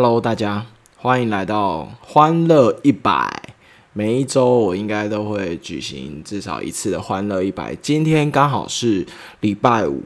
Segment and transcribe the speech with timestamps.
[0.00, 0.64] Hello，大家
[0.96, 3.56] 欢迎来到欢乐一百。
[3.92, 7.74] 每一周我应该都会举行至少一次的欢乐一百。
[7.74, 9.04] 今天刚好是
[9.40, 10.04] 礼拜五，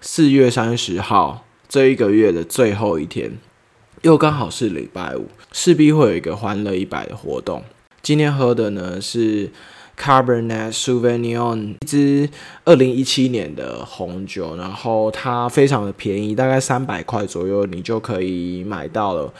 [0.00, 3.36] 四月三十号，这一个月的最后一天，
[4.00, 7.62] 又刚好是礼拜五，势必会有一个欢乐一百的活动。
[8.00, 9.50] 今天喝的呢是
[10.00, 12.30] Cabernet Sauvignon，一支
[12.64, 19.30] 二零一七年的红酒，然后它非常的便宜，大概三百块左右，你就可以买到了。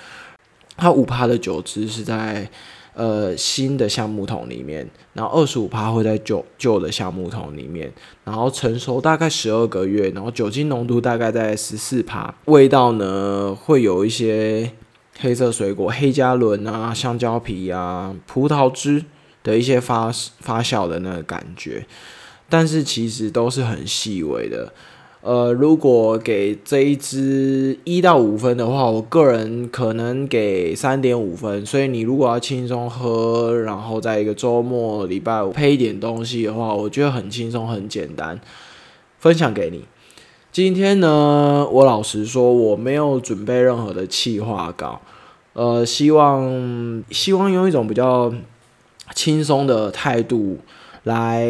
[0.77, 2.47] 它五趴的酒汁是在
[2.95, 7.91] 呃新的橡木桶里面，然后二十五趴会在旧旧的橡木桶里面，
[8.25, 14.71] 然后成熟大概十二个月，然后酒精浓度大概在十四趴，味道呢会有一些。
[15.23, 19.05] 黑色水果、黑加仑啊、香蕉皮啊、葡萄汁
[19.43, 21.87] 的一些发发酵的那个感觉，
[22.49, 24.73] 但是其实都是很细微的。
[25.23, 31.67] 呃，如果给这一支一到五分的话，我个人可能给三点五分。
[31.67, 38.41] 所以你如果要轻松喝，然后在一个周末礼拜五配一点东西的话，我觉得很轻松、很简单，
[39.19, 39.85] 分享给你。
[40.51, 45.03] 今天呢，我老实说，我没有准备任何的企划稿，
[45.53, 48.33] 呃，希望希望用一种比较
[49.15, 50.59] 轻松的态度
[51.05, 51.49] 来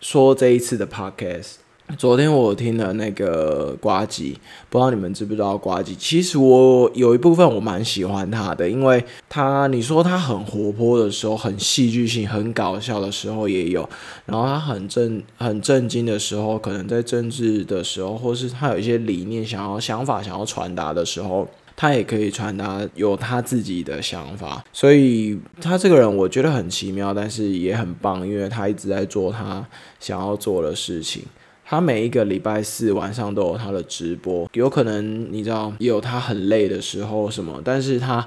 [0.00, 1.54] 说这一次的 podcast。
[1.96, 4.36] 昨天我听了那个瓜吉，
[4.68, 5.94] 不知道你们知不知道瓜吉？
[5.94, 13.88] 其实我有一部分我蛮喜欢他的，因为他你说他很活泼的时候，很戏剧性、很搞笑的时候也有，
[14.24, 21.46] 然后他很正、很震惊的时候，可能在政治的时候，或是他有一些理念想要、想法想要传达的时候，
[21.76, 24.64] 他也可以传达有他自己的想法。
[24.72, 29.64] 所以他这个人我觉得很奇妙，但是也很棒，因为他一直在做他
[30.00, 31.22] 想要做的事情。
[31.68, 38.24] 他每一个礼拜四晚上都有他的直播，有可能你知道也有他很累的时候什么，但是他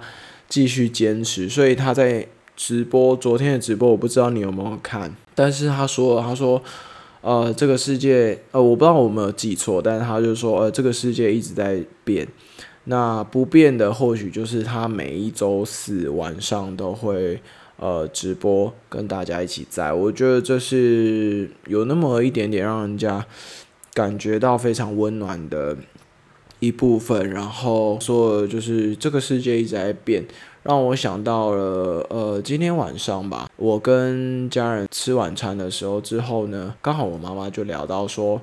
[0.49, 2.27] 继续坚持，所以他在
[2.57, 6.61] 直播昨天的直播我不知道你有没有看，但是他说他说
[7.21, 12.27] 呃这个世界呃我不知道我有没有记错，但是他就说呃这个世界一直在变，
[12.89, 17.39] 那不变的或许就是他每一周四晚上都会。
[17.81, 23.25] 呃，直播跟大家一起在，我觉得这是有那么一点点让人家
[23.93, 25.77] 感觉到非常温暖的
[26.59, 27.29] 一部分。
[27.29, 30.25] 然后说，就是这个世界一直在变，
[30.63, 38.41] 让我想到了呃，今天晚上吧，我跟家人吃晚餐的时候之后呢，刚好我妈妈就聊到说，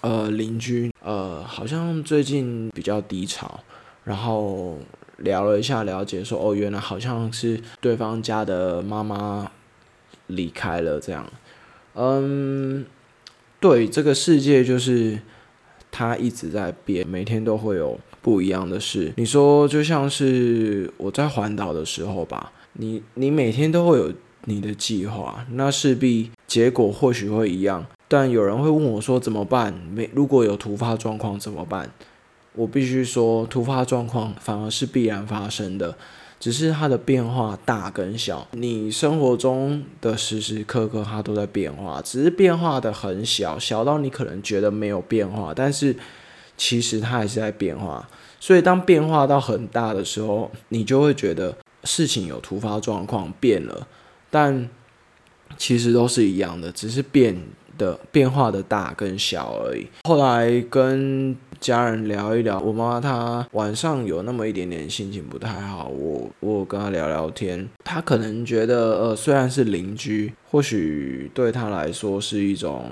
[0.00, 3.60] 呃，邻居呃，好像最近比较低潮，
[4.04, 4.78] 然后。
[5.22, 9.52] 聊了一下，了解说哦，原来好像是对方家的妈妈
[10.28, 11.30] 离开了这样。
[11.92, 12.86] 嗯，
[13.60, 15.20] 对，这个世界就是
[15.90, 19.12] 它一直在变，每天都会有不一样的事。
[19.18, 24.10] 你说就像是我在环岛的时候吧，你你每天都会有
[24.44, 27.86] 你的计划，那势必结果或许会一样。
[28.08, 29.72] 但有人会问我说怎么办？
[29.92, 31.90] 没如果有突发状况怎么办？
[32.54, 35.96] 我必须说，突发状况反而是必然发生的，
[36.40, 38.48] 只是它的变化大跟小。
[38.50, 45.94] 你生活中的时时刻刻，它都在变化，只是变化的很小，小到你可能觉得没有变化，但是
[46.56, 48.08] 其实它还是在变化。
[48.40, 53.86] 所以当变化到很大的时候，你就会觉得事情有突发状况变了，
[54.30, 54.68] 但
[55.56, 57.36] 其实都是一样的，只是变
[57.76, 59.86] 的变化的大跟小而已。
[60.04, 72.86] 后来跟家人聊一聊，我妈妈她晚上有那么一点点心情不太好，我我跟她聊聊天，她可能觉得呃虽然是邻居，或许对她来说是一种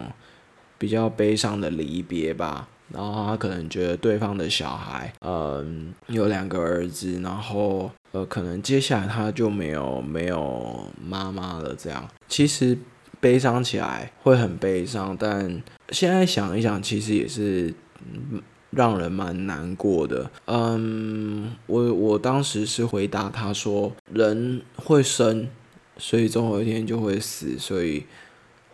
[0.77, 12.79] 比较悲伤的离别吧，然后她可能觉得对方的小孩，嗯有两个儿子，然后呃可能接下来他就没有没有妈妈了，这样其实
[13.21, 17.75] 悲伤起来会很悲伤，但现在想一想，其实也是。
[18.71, 20.31] 让人蛮难过的。
[20.45, 25.49] 嗯，我我当时是回答他说，人会生，
[25.97, 28.05] 所以总有一天就会死，所以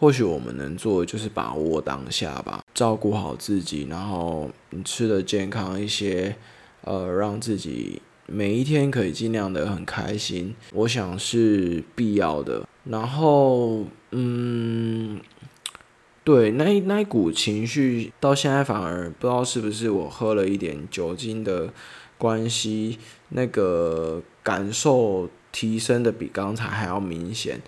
[0.01, 6.35] 或许我们能做的就是把握当下吧，照顾好自己，然后你吃的健康一些，
[6.83, 12.67] 呃，让自己每一天可以尽量的很开心，我想是必要的。
[12.85, 15.21] 然后，嗯。
[16.25, 21.71] 对，那那一股情绪到现在反而不知道是不是我喝了一点酒精的
[22.17, 22.99] 关系，
[23.29, 27.61] 那个感受提升的比刚才还要明显。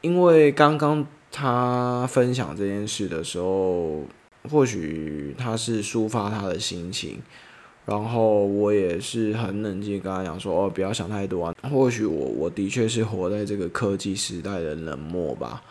[0.00, 4.04] 因为刚刚他分享这件事的时候，
[4.48, 7.20] 或许他是抒发他的心情，
[7.86, 11.54] 然后我也是很冷静跟他讲说，哦，不要想太多啊。
[11.70, 15.62] 或许我我的确是活在这个科技时代的冷漠吧，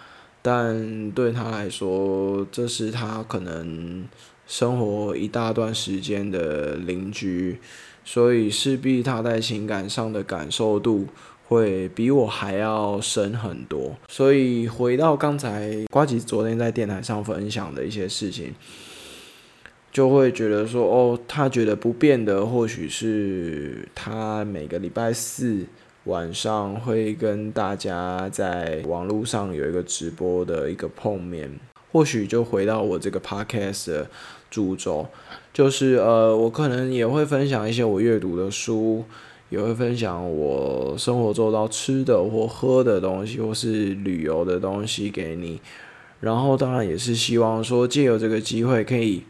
[0.42, 4.06] 但对他来说，这是他可能
[4.46, 7.58] 生活一大段时间的邻居，
[8.06, 11.08] 所以势必他在情感上的感受度
[11.48, 13.96] 会比我还要深很多。
[14.08, 18.54] 所以回到刚才瓜吉昨天在电台上分享的一些事情。
[19.94, 25.68] 就会觉得说，哦，他觉得不变的，或许是他每个礼拜四
[26.06, 31.48] 晚上会跟大家在网络上有一个直播的一个碰面。
[31.92, 34.10] 或许就回到我这个 podcast 的
[34.50, 35.06] 主轴，
[35.54, 39.04] 就是呃，我可能也会分享一些我阅读的书，
[39.50, 45.62] 也会分享我生活做到吃的或喝的东西，或是旅游的东西给你。
[46.20, 49.22] 然后当然也是希望说，借由这个机会可以。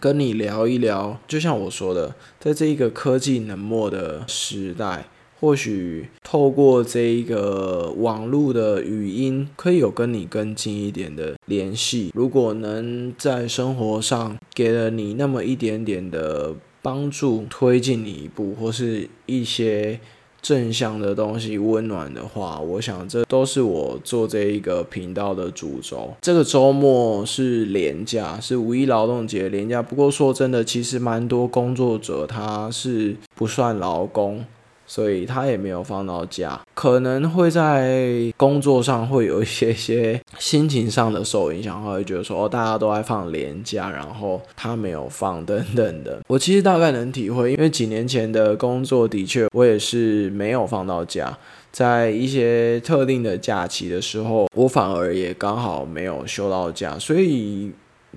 [0.00, 5.06] 跟你聊一聊，就像我说的，在这一个科技冷漠的时代，
[5.40, 12.10] 或许透过这一个网络的语音，可以有跟你更近一点的联系。
[12.14, 20.00] 如果能在生活上给了你那么一点点的帮助，推进你一步，或是一些。
[20.40, 26.14] 正向的东西，温暖的话，我想这都是我做这一个频道的主轴。
[26.20, 29.82] 这个周末是连假，是五一劳动节连假。
[29.82, 34.44] 不过说真的，其实蛮多工作者他是不算劳工。
[34.88, 46.18] 所以他也没有放到假，可能会在工作上会有一些些心情上的受影响，他会觉得说哦，大家都在放年假，然后他没有放等等的。
[46.26, 51.38] 我其实大概能体会，因为几年前的工作的确我也是没有放到假，
[51.70, 57.70] 在一些特定的假期的时候，我反而也刚好没有休到假，所以。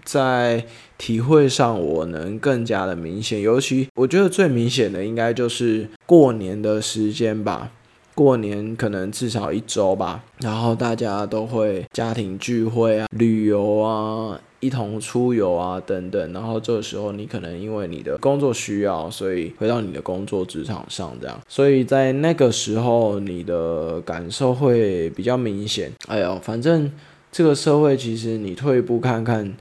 [0.03, 0.65] 在
[0.97, 7.71] 体会上，我能更加的明显，尤其我觉得最明显的应该就是过年的时间吧。
[8.13, 16.33] 过年可能至少一周吧，然后大家都会家庭聚会啊、旅游啊、一同出游啊等等。
[16.33, 21.39] 然后这个时候，你可能因为你的工作需要，所以回到你的工作职场上这样。
[21.47, 25.89] 所以在那个时候，你的感受会比较明显。
[26.07, 26.91] 哎呦，反正
[27.31, 29.53] 这个社会其实你退一步看看。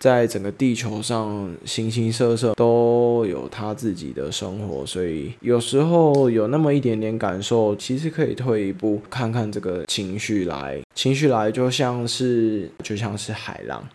[0.00, 13.88] 在整个地球上，形形色色都有他自己的生活，所以有时候有那么一点点感受，其实可以退一步看看这个情绪来，情绪来就像是就像是海浪，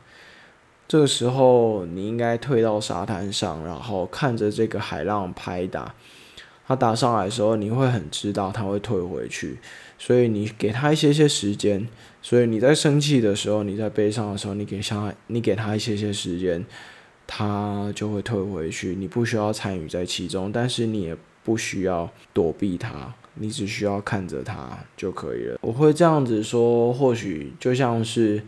[0.90, 5.96] 这个时候你应该退到沙滩上，然后看着这个海浪拍打，
[6.68, 9.58] 它打上来的时候，你会很知道它会退回去，
[9.98, 11.88] 所以你给他一些些时间。
[12.26, 16.66] 所以你在生气的时候，你在悲伤的时候，你给他，你给他一些些时间，
[17.28, 18.96] 他就会退回去。
[18.96, 25.60] 你不需要参与在其中，但是你也不需要躲避他，你只需要看着他就可以了。
[25.60, 28.42] 我会这样子说，或许就像是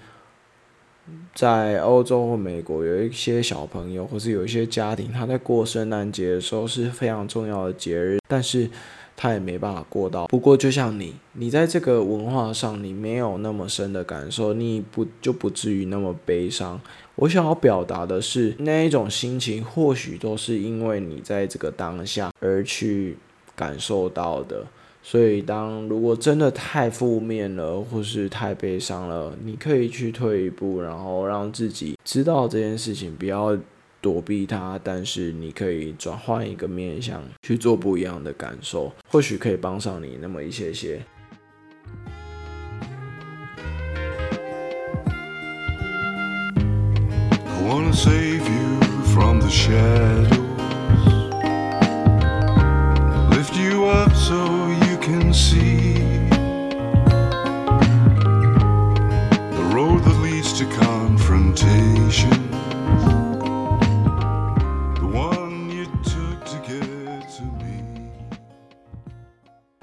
[1.34, 8.70] 在欧洲或美国，有一些小朋友，或是有一些家庭，他在过圣诞节的时候是非常重要的节日，但是。
[9.18, 10.28] 他也没办法过到。
[10.28, 16.80] 不过，就像你，你在这个文化上，你没有那么深的感受，你不就不至于那么悲伤。
[17.16, 23.18] 我想要表达的是，那一种心情，或许都是因为你在这个当下而去
[23.56, 24.66] 感受到的。
[25.02, 33.58] 所以，当如果真的太负面了，或是太悲伤了，你可以去退一步，然后让自己知道这件事情，不要。
[34.06, 41.02] 躲避它，但是你可以转换一个面向去做不一样的感受，或许可以帮上你那么一些些。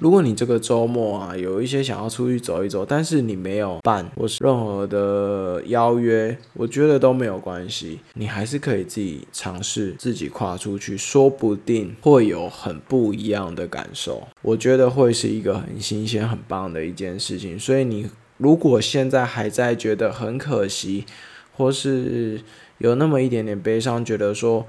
[0.03, 14.27] 如果你这个周末啊有一些想要出去走一走，但是你没有办或是任何的邀约，我觉得都没有关系，你还是可以自己尝试自己跨出去，说不定会有很不一样的感受。
[14.43, 17.57] 我觉得会是一个很新鲜、很棒的一件事情。
[17.57, 21.05] 所以你如果现在还在觉得很可惜，
[21.57, 22.41] 或是
[22.79, 24.67] 有那么一点点悲伤，觉得说。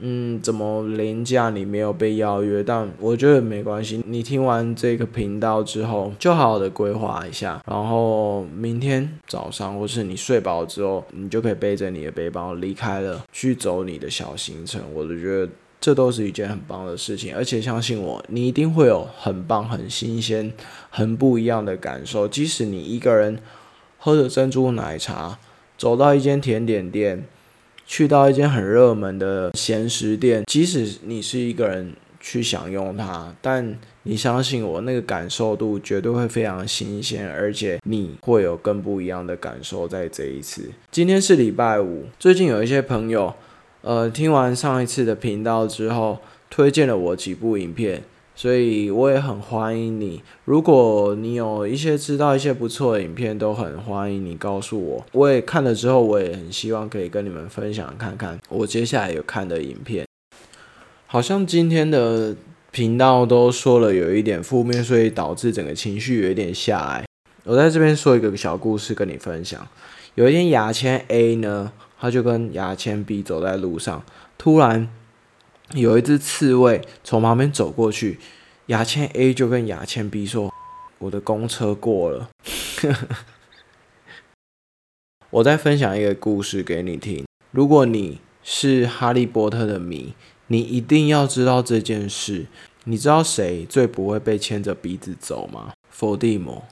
[0.00, 2.62] 嗯，怎么廉价你没有被邀约？
[2.62, 4.02] 但我觉得没关系。
[4.06, 14.80] 你听完这个频道之后，就好好的规划一下，然后明天早上或是你睡饱之后，你就可以背着你的背包离开了，去走你的小行程。
[14.94, 17.34] 我就觉得这都是一件很棒的事情。
[17.36, 20.52] 而且相信我，你一定会有很棒、很新鲜、
[20.88, 22.26] 很不一样的感受。
[22.26, 23.38] 即使你一个人
[23.98, 25.38] 喝着珍珠奶茶，
[25.76, 27.24] 走到一间甜点店，
[27.90, 40.70] 去到一间很热门的咸食店，即使你是一个人去享用它，但你相信我，那个感受度绝对会非常新鲜，而且你会有更不一样的感受在这一次。
[40.92, 43.34] 今天是礼拜五，最近有一些朋友，
[43.82, 46.18] 呃，听完上一次的频道之后，
[46.48, 48.04] 推荐了我几部影片，
[48.40, 50.22] 所以我也很欢迎你。
[50.46, 55.04] 如果你有一些知道一些不错的影片，都很欢迎你告诉我。
[55.12, 60.06] 我也看了之后，我也很希望可以跟你们分享看看我接下来有看的影片。
[61.06, 62.34] 好像今天的。
[62.72, 67.04] 频道都说了有一点负面，所以导致整个情绪有一点下来。
[67.42, 69.66] 我在这边说一个小故事跟你分享。
[70.14, 74.04] 有一天，牙签 A 呢，他就跟牙签 B 走在路上，
[74.38, 74.88] 突然
[75.74, 78.18] 有一只刺猬从旁边走过去，
[78.66, 80.52] 牙签 A 就跟牙签 B 说
[80.98, 82.28] ：“我的公车过了。
[85.30, 87.24] ”我再分享一个故事给你听。
[87.52, 90.14] 如果你是哈利波特的迷，
[90.48, 92.46] 你一定要知道这件事。
[92.84, 95.72] 你知道谁最不会被牵着鼻子走吗？
[95.88, 96.64] 伏地魔。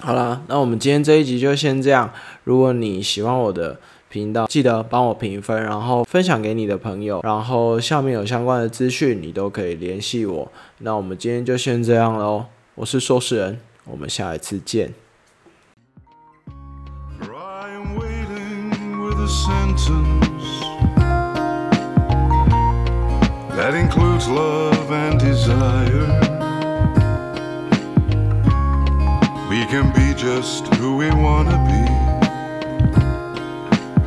[0.00, 2.12] 好啦，那我们今天这一集就先这样。
[2.42, 3.80] 如果你喜欢我的
[4.12, 10.52] 频道记得帮我评分然后分享给你的朋友然后下面有相关的资讯你都可以联系我。
[10.80, 14.92] 那我们今天就先这样喽我是收视人我们下一次见。
[23.56, 26.08] That includes love and desire.
[29.48, 32.01] We can be just who we want to be.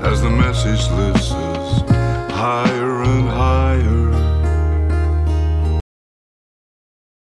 [0.06, 1.82] as the message listens
[2.32, 2.95] higher